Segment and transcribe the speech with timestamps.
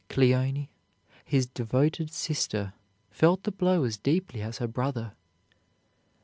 [0.09, 0.67] Cleone,
[1.23, 2.73] his devoted sister,
[3.11, 5.13] felt the blow as deeply as her brother.